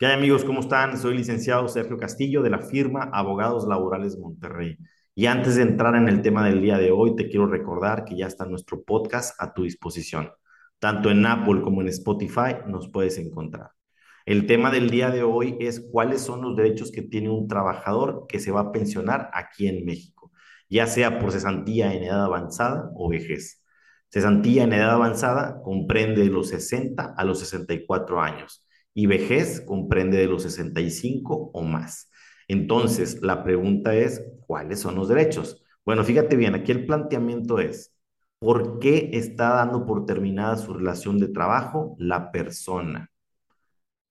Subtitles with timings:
[0.00, 0.44] ¿Qué hay amigos?
[0.44, 0.96] ¿Cómo están?
[0.96, 4.78] Soy licenciado Sergio Castillo de la firma Abogados Laborales Monterrey.
[5.14, 8.16] Y antes de entrar en el tema del día de hoy, te quiero recordar que
[8.16, 10.32] ya está nuestro podcast a tu disposición.
[10.78, 13.72] Tanto en Apple como en Spotify nos puedes encontrar.
[14.24, 18.24] El tema del día de hoy es cuáles son los derechos que tiene un trabajador
[18.26, 20.32] que se va a pensionar aquí en México,
[20.70, 23.62] ya sea por cesantía en edad avanzada o vejez.
[24.08, 28.64] Cesantía en edad avanzada comprende de los 60 a los 64 años
[29.00, 32.10] y vejez comprende de los 65 o más.
[32.48, 35.64] Entonces, la pregunta es, ¿cuáles son los derechos?
[35.86, 37.94] Bueno, fíjate bien, aquí el planteamiento es,
[38.38, 43.10] ¿por qué está dando por terminada su relación de trabajo la persona?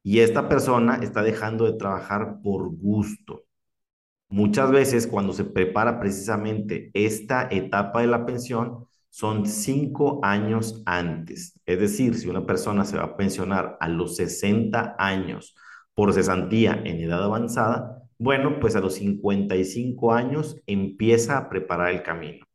[0.01, 3.43] Y esta persona está dejando de trabajar por gusto.
[4.27, 11.59] Muchas veces cuando se prepara precisamente esta etapa de la pensión, son cinco años antes.
[11.65, 15.55] Es decir, si una persona se va a pensionar a los 60 años
[15.93, 22.03] por cesantía en edad avanzada, bueno, pues a los 55 años empieza a preparar el
[22.03, 22.45] camino.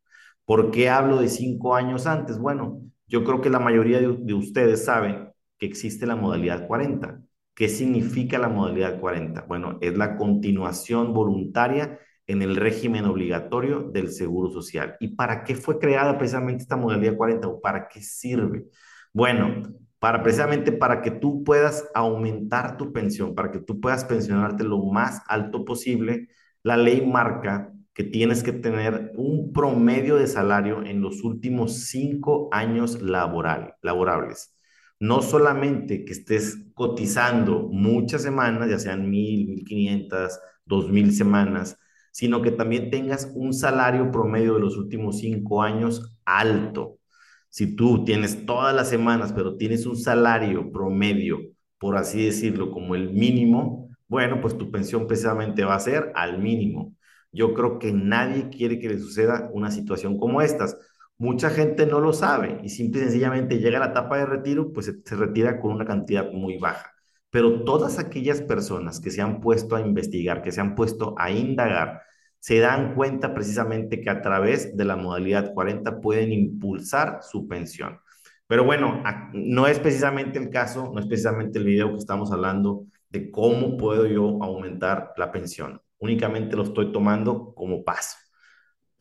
[0.45, 2.39] ¿Por qué hablo de cinco años antes?
[2.39, 7.21] Bueno, yo creo que la mayoría de, de ustedes saben que existe la modalidad 40.
[7.55, 9.43] ¿Qué significa la modalidad 40?
[9.43, 14.97] Bueno, es la continuación voluntaria en el régimen obligatorio del Seguro Social.
[15.01, 18.67] ¿Y para qué fue creada precisamente esta modalidad 40 o para qué sirve?
[19.13, 19.63] Bueno,
[19.99, 24.85] para precisamente para que tú puedas aumentar tu pensión, para que tú puedas pensionarte lo
[24.85, 26.29] más alto posible,
[26.63, 32.49] la ley marca que tienes que tener un promedio de salario en los últimos cinco
[32.53, 34.55] años laboral, laborables.
[34.99, 41.79] No solamente que estés cotizando muchas semanas, ya sean mil, mil quinientas, dos mil semanas,
[42.15, 47.01] sino que también tengas un salario promedio de los últimos cinco años alto.
[47.49, 51.41] Si tú tienes todas las semanas, pero tienes un salario promedio,
[51.77, 56.39] por así decirlo, como el mínimo, bueno, pues tu pensión precisamente va a ser al
[56.39, 56.95] mínimo.
[57.33, 60.79] Yo creo que nadie quiere que le suceda una situación como estas.
[61.19, 64.73] Mucha gente no lo sabe y simple y sencillamente llega a la etapa de retiro,
[64.73, 66.94] pues se, retira con una cantidad muy baja.
[67.35, 71.33] Pero todas aquellas personas que se han puesto a investigar, que se han puesto a
[71.33, 72.03] indagar,
[72.39, 77.99] se dan cuenta precisamente que a través de la modalidad 40 pueden impulsar su pensión.
[78.47, 79.03] Pero bueno,
[79.33, 83.77] no es precisamente el caso, no es precisamente el video que estamos hablando de cómo
[83.77, 85.83] puedo yo aumentar la pensión.
[85.99, 88.17] Únicamente lo estoy tomando como paso.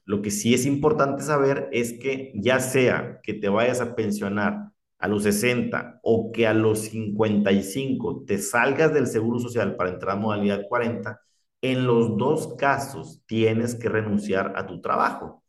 [0.06, 4.73] Lo que sí es importante saber es que ya sea que te vayas a pensionar
[5.04, 10.16] a los 60 o que a los 55 te salgas del seguro social para entrar
[10.16, 11.20] a modalidad 40,
[11.62, 15.44] en los dos casos tienes que renunciar a tu trabajo.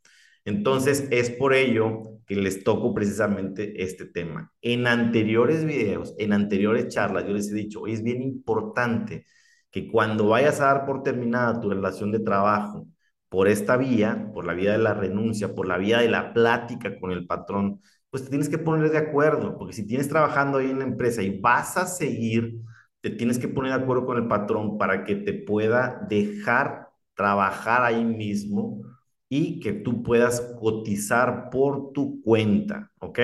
[0.45, 4.53] Entonces, es por ello que les toco precisamente este tema.
[4.61, 9.25] En anteriores videos, en anteriores charlas, yo les he dicho, es bien importante
[9.71, 12.89] que cuando vayas a dar por terminada tu relación de trabajo
[13.29, 16.99] por esta vía, por la vía de la renuncia, por la vía de la plática
[16.99, 17.81] con el patrón,
[18.15, 21.21] pues te tienes que poner de acuerdo, porque si tienes trabajando ahí en la empresa
[21.21, 22.61] y vas a seguir,
[23.01, 27.83] te tienes que poner de acuerdo con el patrón para que te pueda dejar trabajar
[27.83, 28.83] ahí mismo
[29.29, 33.19] y que tú puedas cotizar por tu cuenta, ¿ok?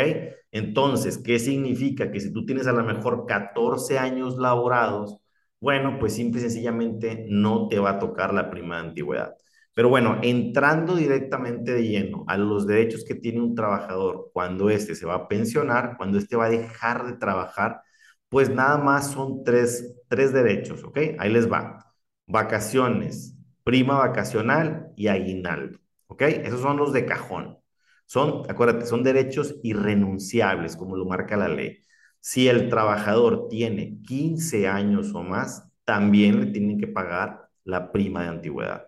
[0.51, 2.11] Entonces, ¿qué significa?
[2.11, 5.21] Que si tú tienes a lo mejor 14 años laborados,
[5.61, 9.37] bueno, pues simple y sencillamente no te va a tocar la prima de antigüedad.
[9.75, 14.95] Pero bueno, entrando directamente de lleno a los derechos que tiene un trabajador cuando éste
[14.95, 17.83] se va a pensionar, cuando éste va a dejar de trabajar,
[18.29, 20.99] pues nada más son tres, tres derechos, ¿ok?
[21.19, 21.87] Ahí les va.
[22.27, 26.23] Vacaciones, prima vacacional y aguinaldo, ¿ok?
[26.23, 27.59] Esos son los de cajón.
[28.07, 31.79] Son, acuérdate, son derechos irrenunciables, como lo marca la ley.
[32.21, 38.23] Si el trabajador tiene 15 años o más, también le tienen que pagar la prima
[38.23, 38.87] de antigüedad.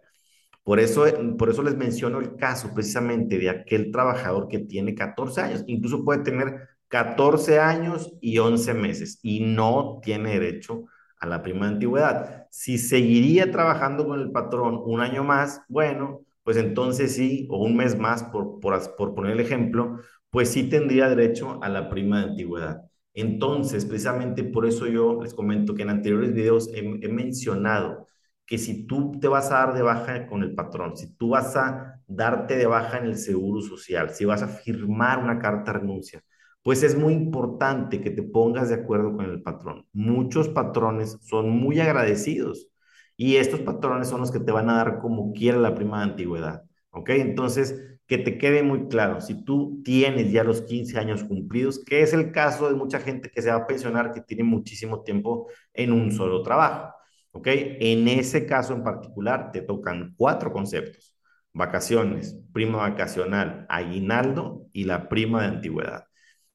[0.65, 1.05] Por eso,
[1.39, 6.05] por eso les menciono el caso precisamente de aquel trabajador que tiene 14 años, incluso
[6.05, 10.85] puede tener 14 años y 11 meses y no tiene derecho
[11.19, 12.47] a la prima de antigüedad.
[12.51, 17.77] Si seguiría trabajando con el patrón un año más, bueno, pues entonces sí, o un
[17.77, 20.01] mes más, por, por, poner el ejemplo,
[20.31, 22.83] pues sí tendría derecho a la prima de antigüedad.
[23.15, 28.07] Entonces, precisamente por eso yo les comento que en anteriores videos he mencionado
[28.47, 31.57] que si tú te vas a dar de baja con el patrón, si tú vas
[31.57, 35.79] a darte de baja en el seguro social, si vas a firmar una carta de
[35.79, 36.23] renuncia,
[36.63, 39.87] pues es muy importante que te pongas de acuerdo con el patrón.
[39.93, 42.69] Muchos patrones son muy agradecidos
[43.17, 46.11] y estos patrones son los que te van a dar como quiera la prima de
[46.11, 46.63] antigüedad.
[46.91, 47.11] ¿Ok?
[47.11, 52.03] Entonces, que te quede muy claro, si tú tienes ya los 15 años cumplidos, que
[52.03, 55.49] es el caso de mucha gente que se va a pensionar, que tiene muchísimo tiempo
[55.73, 56.95] en un solo trabajo,
[57.33, 57.47] ¿ok?
[57.51, 61.17] En ese caso en particular te tocan cuatro conceptos,
[61.53, 66.05] vacaciones, prima vacacional, aguinaldo y la prima de antigüedad.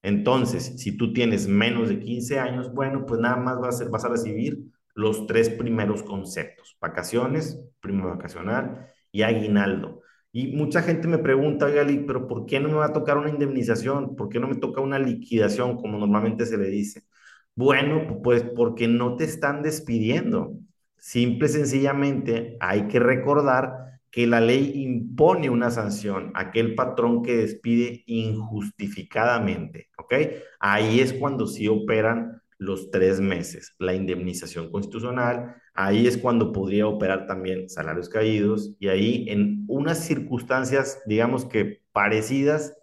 [0.02, 4.06] Entonces, si tú tienes menos de 15 años, bueno, pues nada más vas a, vas
[4.06, 4.60] a recibir
[4.96, 10.02] los tres primeros conceptos, vacaciones, prima vacacional y aguinaldo.
[10.32, 13.30] Y mucha gente me pregunta, oiga, pero ¿por qué no me va a tocar una
[13.30, 14.16] indemnización?
[14.16, 17.04] ¿Por qué no me toca una liquidación, como normalmente se le dice?
[17.56, 20.54] Bueno, pues porque no te están despidiendo.
[20.98, 27.24] Simple y sencillamente hay que recordar que la ley impone una sanción a aquel patrón
[27.24, 30.14] que despide injustificadamente, ¿ok?
[30.60, 36.88] Ahí es cuando sí operan los tres meses, la indemnización constitucional, ahí es cuando podría
[36.88, 42.76] operar también salarios caídos y ahí en unas circunstancias, digamos que parecidas,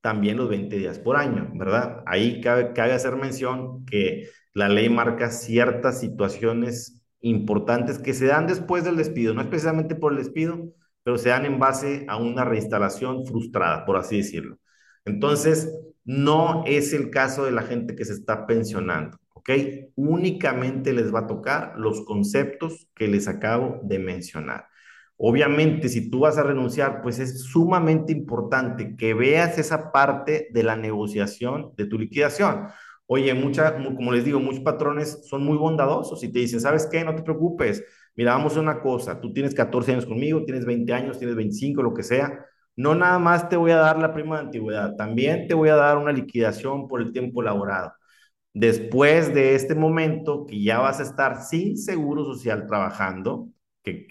[0.00, 2.02] también los 20 días por año, ¿verdad?
[2.06, 8.46] Ahí cabe, cabe hacer mención que la ley marca ciertas situaciones importantes que se dan
[8.46, 9.48] después del despido, no es
[9.96, 10.72] por el despido,
[11.02, 14.58] pero se dan en base a una reinstalación frustrada, por así decirlo.
[15.04, 15.72] Entonces,
[16.04, 19.50] no es el caso de la gente que se está pensionando, ¿ok?
[19.96, 24.66] Únicamente les va a tocar los conceptos que les acabo de mencionar.
[25.16, 30.62] Obviamente, si tú vas a renunciar, pues es sumamente importante que veas esa parte de
[30.62, 32.68] la negociación de tu liquidación.
[33.12, 37.04] Oye, mucha, como les digo, muchos patrones son muy bondadosos y te dicen, ¿sabes qué?
[37.04, 37.82] No te preocupes.
[38.14, 39.20] Mira, vamos a una cosa.
[39.20, 42.46] Tú tienes 14 años conmigo, tienes 20 años, tienes 25, lo que sea
[42.76, 45.76] no nada más te voy a dar la prima de antigüedad, también te voy a
[45.76, 47.92] dar una liquidación por el tiempo laborado.
[48.54, 53.48] Después de este momento que ya vas a estar sin seguro social trabajando,
[53.82, 54.06] que,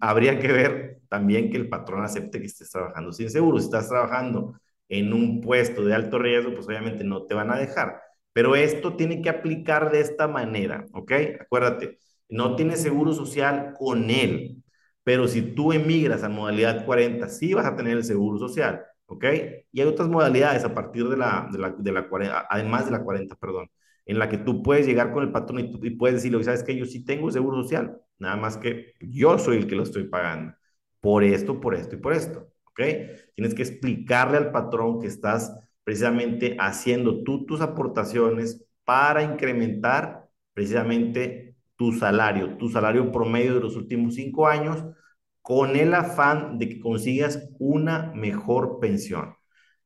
[0.00, 3.58] habría que ver también que el patrón acepte que estés trabajando sin seguro.
[3.58, 4.54] Si estás trabajando
[4.88, 8.00] en un puesto de alto riesgo, pues obviamente no te van a dejar.
[8.34, 11.12] Pero esto tiene que aplicar de esta manera, ¿ok?
[11.42, 11.98] Acuérdate,
[12.30, 14.62] no tienes seguro social con él,
[15.04, 19.24] pero si tú emigras a modalidad 40, sí vas a tener el seguro social, ¿ok?
[19.72, 22.92] Y hay otras modalidades a partir de la, de la, de la 40, además de
[22.92, 23.70] la 40, perdón,
[24.06, 26.76] en la que tú puedes llegar con el patrón y, y puedes decirle, ¿sabes qué?
[26.76, 30.54] Yo sí tengo seguro social, nada más que yo soy el que lo estoy pagando.
[31.00, 32.80] Por esto, por esto y por esto, ¿ok?
[33.34, 35.54] Tienes que explicarle al patrón que estás
[35.84, 43.76] precisamente haciendo tú tus aportaciones para incrementar precisamente tu salario, tu salario promedio de los
[43.76, 44.84] últimos cinco años,
[45.42, 49.34] con el afán de que consigas una mejor pensión.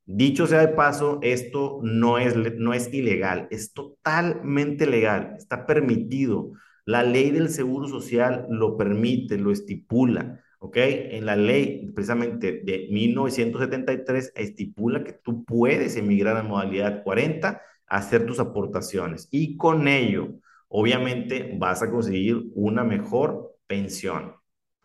[0.05, 6.53] Dicho sea de paso, esto no es, no es ilegal, es totalmente legal, está permitido.
[6.87, 10.77] La ley del Seguro Social lo permite, lo estipula, ¿ok?
[10.77, 18.27] En la ley precisamente de 1973 estipula que tú puedes emigrar a modalidad 40, hacer
[18.27, 20.35] tus aportaciones y con ello
[20.69, 24.35] obviamente vas a conseguir una mejor pensión.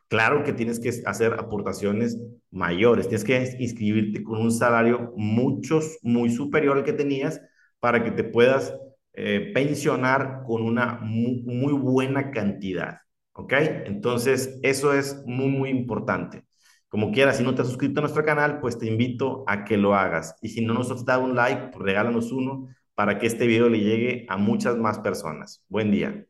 [0.08, 2.20] Claro que tienes que hacer aportaciones
[2.52, 7.42] mayores, tienes que inscribirte con un salario muchos, muy superior al que tenías
[7.80, 8.74] para que te puedas
[9.14, 13.00] eh, pensionar con una muy, buena cantidad.
[13.34, 13.54] ¿Ok?
[13.86, 16.46] Entonces, eso es muy, muy importante.
[16.88, 19.78] Como quieras, si no te has suscrito a nuestro canal, pues te invito a que
[19.78, 20.36] lo hagas.
[20.42, 23.70] Y si no nos has dado un like, pues regálanos uno para que este video
[23.70, 25.66] le llegue a muchas más personas.
[25.70, 26.28] Buen día.